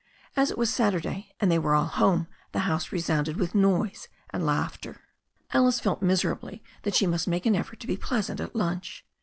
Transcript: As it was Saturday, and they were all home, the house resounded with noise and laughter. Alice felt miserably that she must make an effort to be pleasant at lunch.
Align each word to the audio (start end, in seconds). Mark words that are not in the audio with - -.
As 0.35 0.49
it 0.49 0.57
was 0.57 0.73
Saturday, 0.73 1.35
and 1.39 1.51
they 1.51 1.59
were 1.59 1.75
all 1.75 1.85
home, 1.85 2.27
the 2.53 2.61
house 2.61 2.91
resounded 2.91 3.37
with 3.37 3.53
noise 3.53 4.07
and 4.31 4.43
laughter. 4.43 5.01
Alice 5.53 5.79
felt 5.79 6.01
miserably 6.01 6.63
that 6.81 6.95
she 6.95 7.05
must 7.05 7.27
make 7.27 7.45
an 7.45 7.55
effort 7.55 7.79
to 7.81 7.85
be 7.85 7.97
pleasant 7.97 8.39
at 8.39 8.55
lunch. 8.55 9.05